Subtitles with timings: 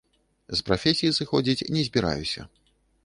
[0.57, 2.49] З прафесіі сыходзіць не збіраюся.